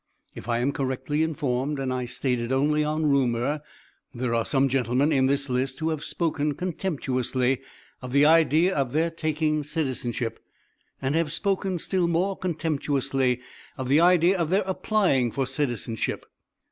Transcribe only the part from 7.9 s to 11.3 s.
of the idea of their taking citizenship, and